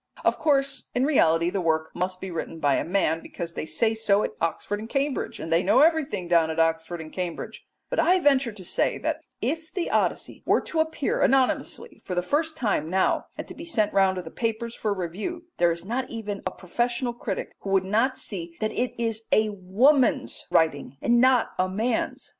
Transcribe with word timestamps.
Of 0.25 0.39
course 0.39 0.89
in 0.95 1.05
reality 1.05 1.51
the 1.51 1.61
work 1.61 1.91
must 1.93 2.19
be 2.19 2.31
written 2.31 2.59
by 2.59 2.73
a 2.77 2.83
man, 2.83 3.21
because 3.21 3.53
they 3.53 3.67
say 3.67 3.93
so 3.93 4.23
at 4.23 4.31
Oxford 4.41 4.79
and 4.79 4.89
Cambridge, 4.89 5.39
and 5.39 5.53
they 5.53 5.61
know 5.61 5.81
everything 5.81 6.27
down 6.27 6.49
in 6.49 6.59
Oxford 6.59 6.99
and 6.99 7.13
Cambridge; 7.13 7.67
but 7.87 7.99
I 7.99 8.19
venture 8.19 8.51
to 8.51 8.65
say 8.65 8.97
that 8.97 9.21
if 9.41 9.71
the 9.71 9.91
Odyssey 9.91 10.41
were 10.43 10.61
to 10.61 10.79
appear 10.79 11.21
anonymously 11.21 12.01
for 12.03 12.15
the 12.15 12.23
first 12.23 12.57
time 12.57 12.89
now, 12.89 13.27
and 13.37 13.47
to 13.47 13.53
be 13.53 13.63
sent 13.63 13.93
round 13.93 14.15
to 14.15 14.23
the 14.23 14.31
papers 14.31 14.73
for 14.73 14.91
review, 14.91 15.45
there 15.57 15.71
is 15.71 15.85
not 15.85 16.09
even 16.09 16.41
a 16.47 16.49
professional 16.51 17.13
critic 17.13 17.53
who 17.59 17.69
would 17.69 17.85
not 17.85 18.17
see 18.17 18.57
that 18.59 18.71
it 18.71 18.95
is 18.99 19.25
a 19.31 19.49
woman's 19.51 20.47
writing 20.49 20.97
and 20.99 21.21
not 21.21 21.51
a 21.59 21.69
man's. 21.69 22.27